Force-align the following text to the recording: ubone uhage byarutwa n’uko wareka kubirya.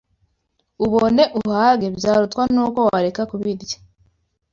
ubone 0.85 1.23
uhage 1.39 1.87
byarutwa 1.97 2.43
n’uko 2.53 2.79
wareka 2.89 3.21
kubirya. 3.31 3.77